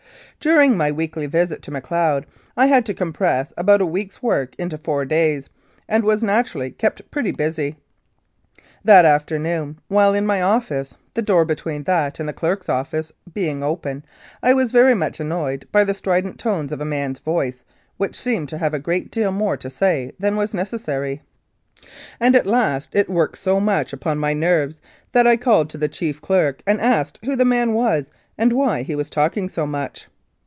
[0.43, 2.25] During my weekly visit to Macleod
[2.57, 5.51] I had to com press about a week's work into four days,
[5.87, 7.75] and was naturally kept pretty busy.
[8.83, 13.61] That afternoon, while in my office, the door between that and the clerk's office being
[13.63, 14.03] open,
[14.41, 17.63] I was very much annoyed by the strident tones of a man's voice
[17.97, 21.21] which seemed to have a great deal more to say than was necessary,
[22.19, 24.33] and at last it 133 Mounted Police Life in Canada worked so much upon my
[24.33, 24.81] nerves
[25.13, 28.09] that I called to the chief clerk and asked who the man was
[28.39, 30.07] and why he was talking so much.